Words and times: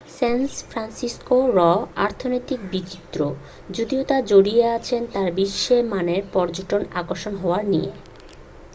স্যান 0.11 0.39
ফ্রান্সিসকো'র 0.63 1.57
অর্থনীতি 1.97 2.55
বিচিত্র 2.71 3.19
যদিও 3.69 4.01
তা 4.03 4.17
জড়িয়ে 4.29 4.65
আছে 4.77 4.95
তার 5.13 5.29
বিশ্ব-মানের 5.39 6.21
পর্যটন 6.33 6.81
আকর্ষণ 6.93 7.33
হওয়া 7.35 7.59
নিয়ে 7.65 7.91